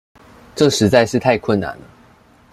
[0.55, 1.83] 這實在是太困難了